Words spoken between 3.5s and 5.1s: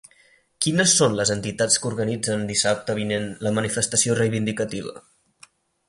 manifestació reivindicativa?